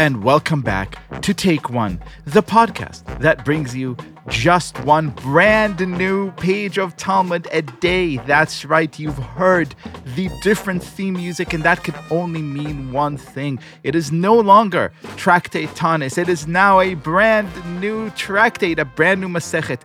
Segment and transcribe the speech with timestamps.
[0.00, 3.98] and welcome back to Take One, the podcast that brings you
[4.28, 8.16] just one brand new page of Talmud a day.
[8.16, 9.74] That's right, you've heard
[10.16, 13.58] the different theme music, and that can only mean one thing.
[13.82, 19.20] It is no longer Tractate Tanis, it is now a brand new tractate, a brand
[19.20, 19.82] new Masechet.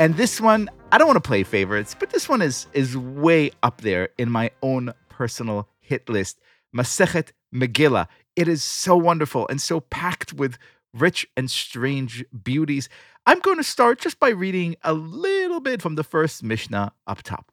[0.00, 3.52] And this one, I don't want to play favorites, but this one is is way
[3.62, 6.40] up there in my own personal hit list.
[6.74, 8.08] Masechet Megillah.
[8.36, 10.58] It is so wonderful and so packed with
[10.92, 12.88] rich and strange beauties.
[13.24, 17.22] I'm going to start just by reading a little bit from the first Mishnah up
[17.22, 17.50] top.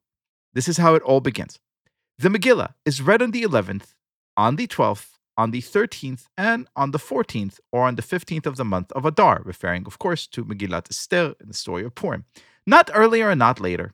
[0.54, 1.60] This is how it all begins.
[2.20, 3.96] The Megillah is read on the 11th,
[4.38, 8.58] on the 12th, on the 13th, and on the 14th, or on the 15th of
[8.58, 12.26] the month of Adar, referring, of course, to Megillat Esther in the story of Purim.
[12.68, 13.94] Not earlier and not later.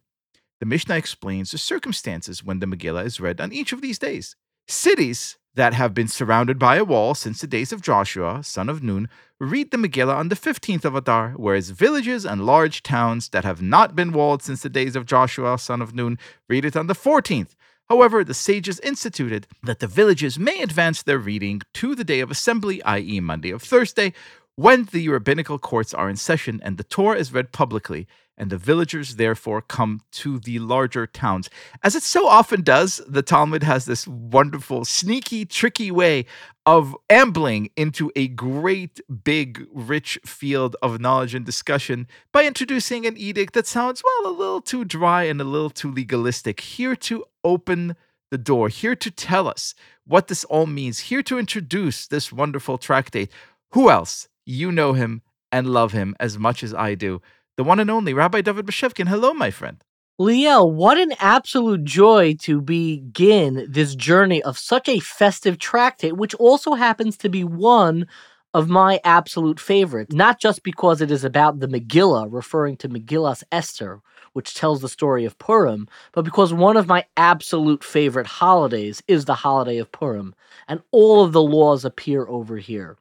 [0.59, 4.35] The Mishnah explains the circumstances when the Megillah is read on each of these days.
[4.67, 8.83] Cities that have been surrounded by a wall since the days of Joshua, son of
[8.83, 13.45] Nun, read the Megillah on the 15th of Adar, whereas villages and large towns that
[13.45, 16.87] have not been walled since the days of Joshua, son of Nun, read it on
[16.87, 17.55] the 14th.
[17.89, 22.29] However, the sages instituted that the villages may advance their reading to the day of
[22.29, 24.13] assembly, i.e., Monday of Thursday,
[24.59, 28.05] when the rabbinical courts are in session and the Torah is read publicly,
[28.37, 31.49] and the villagers therefore come to the larger towns.
[31.81, 36.25] As it so often does, the Talmud has this wonderful, sneaky, tricky way
[36.65, 43.15] of ambling into a great, big, rich field of knowledge and discussion by introducing an
[43.15, 46.59] edict that sounds, well, a little too dry and a little too legalistic.
[46.59, 47.95] Here to open
[48.29, 49.73] the door, here to tell us
[50.05, 53.31] what this all means, here to introduce this wonderful tractate.
[53.71, 54.27] Who else?
[54.51, 57.21] You know him and love him as much as I do
[57.55, 59.07] the one and only Rabbi David Bashevkin.
[59.07, 59.83] Hello, my friend.
[60.19, 66.33] Liel, what an absolute joy to begin this journey of such a festive tractate, which
[66.35, 68.07] also happens to be one
[68.55, 73.43] of my absolute favorites, not just because it is about the Megillah, referring to Megillas
[73.51, 74.01] Esther,
[74.33, 79.25] which tells the story of Purim, but because one of my absolute favorite holidays is
[79.25, 80.33] the holiday of Purim,
[80.67, 82.97] and all of the laws appear over here.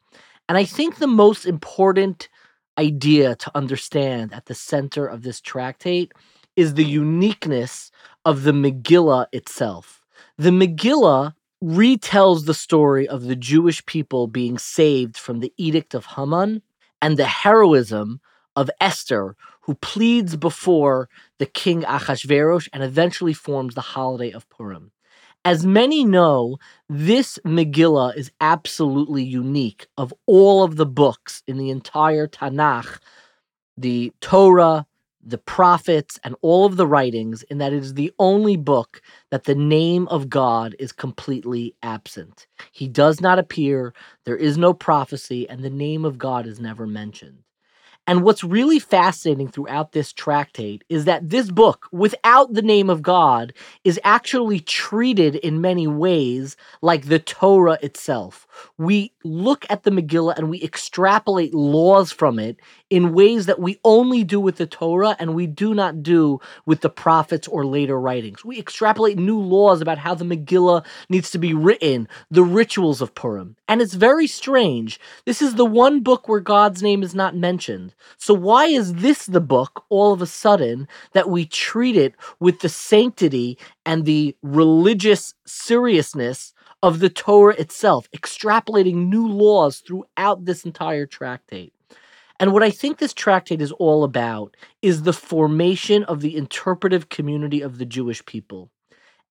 [0.48, 2.28] And I think the most important
[2.78, 6.12] idea to understand at the center of this tractate
[6.56, 7.90] is the uniqueness
[8.24, 10.02] of the Megillah itself.
[10.36, 16.06] The Megillah retells the story of the Jewish people being saved from the Edict of
[16.06, 16.62] Haman
[17.02, 18.20] and the heroism
[18.56, 24.92] of Esther, who pleads before the king Achashverosh and eventually forms the holiday of Purim.
[25.48, 26.58] As many know,
[26.90, 32.98] this Megillah is absolutely unique of all of the books in the entire Tanakh,
[33.78, 34.84] the Torah,
[35.24, 39.00] the prophets, and all of the writings, in that it is the only book
[39.30, 42.46] that the name of God is completely absent.
[42.72, 43.94] He does not appear,
[44.26, 47.38] there is no prophecy, and the name of God is never mentioned.
[48.08, 53.02] And what's really fascinating throughout this tractate is that this book, without the name of
[53.02, 53.52] God,
[53.84, 58.46] is actually treated in many ways like the Torah itself.
[58.78, 62.58] We look at the Megillah and we extrapolate laws from it
[62.88, 66.80] in ways that we only do with the Torah and we do not do with
[66.80, 68.42] the prophets or later writings.
[68.42, 73.14] We extrapolate new laws about how the Megillah needs to be written, the rituals of
[73.14, 73.56] Purim.
[73.68, 74.98] And it's very strange.
[75.26, 77.92] This is the one book where God's name is not mentioned.
[78.16, 82.60] So, why is this the book all of a sudden that we treat it with
[82.60, 90.64] the sanctity and the religious seriousness of the Torah itself, extrapolating new laws throughout this
[90.64, 91.72] entire tractate?
[92.40, 97.08] And what I think this tractate is all about is the formation of the interpretive
[97.08, 98.70] community of the Jewish people.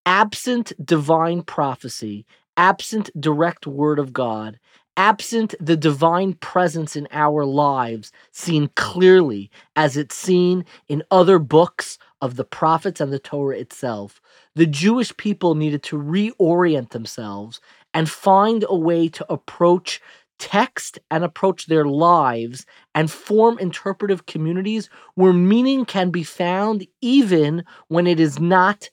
[0.06, 2.26] Absent divine prophecy,
[2.58, 4.60] absent direct word of God,
[4.98, 12.00] absent the divine presence in our lives seen clearly as it's seen in other books
[12.22, 14.20] of the prophets and the Torah itself,
[14.56, 17.62] the Jewish people needed to reorient themselves
[17.94, 20.02] and find a way to approach
[20.40, 22.66] text and approach their lives
[22.96, 28.90] and form interpretive communities where meaning can be found even when it is not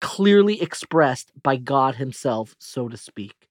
[0.00, 3.47] clearly expressed by God Himself, so to speak.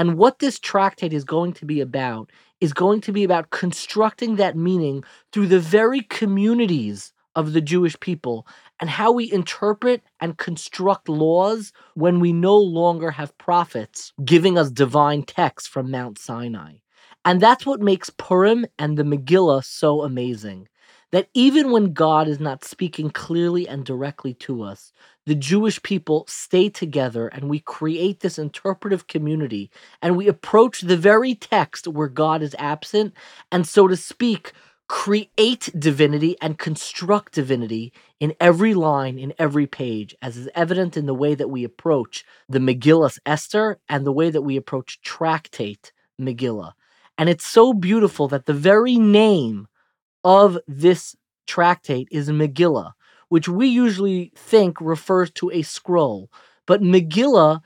[0.00, 2.30] And what this tractate is going to be about
[2.62, 8.00] is going to be about constructing that meaning through the very communities of the Jewish
[8.00, 8.46] people
[8.80, 14.70] and how we interpret and construct laws when we no longer have prophets giving us
[14.70, 16.76] divine texts from Mount Sinai.
[17.26, 20.66] And that's what makes Purim and the Megillah so amazing.
[21.12, 24.92] That even when God is not speaking clearly and directly to us,
[25.26, 29.70] the Jewish people stay together and we create this interpretive community
[30.02, 33.14] and we approach the very text where God is absent
[33.50, 34.52] and, so to speak,
[34.88, 41.06] create divinity and construct divinity in every line, in every page, as is evident in
[41.06, 45.92] the way that we approach the Megillah Esther and the way that we approach Tractate
[46.20, 46.72] Megillah.
[47.18, 49.68] And it's so beautiful that the very name
[50.24, 52.92] of this tractate is Megillah,
[53.28, 56.30] which we usually think refers to a scroll.
[56.66, 57.60] But Megillah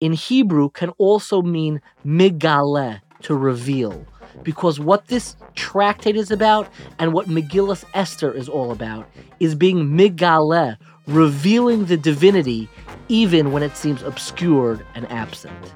[0.00, 4.06] in Hebrew can also mean Migaleh, to reveal.
[4.42, 9.08] Because what this tractate is about and what Megillah Esther is all about
[9.40, 10.76] is being Migaleh,
[11.06, 12.68] revealing the divinity
[13.08, 15.74] even when it seems obscured and absent.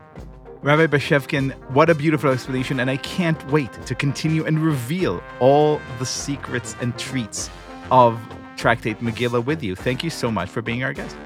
[0.63, 5.81] Rabbi Bashevkin, what a beautiful explanation, and I can't wait to continue and reveal all
[5.99, 7.49] the secrets and treats
[7.91, 8.21] of
[8.59, 9.75] Tractate Megillah with you.
[9.75, 11.17] Thank you so much for being our guest.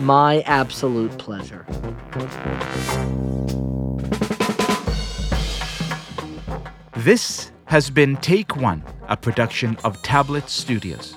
[0.00, 1.64] My absolute pleasure.
[6.98, 11.16] This has been Take One, a production of Tablet Studios.